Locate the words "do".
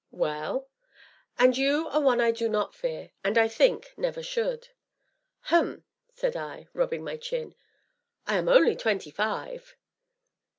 2.31-2.49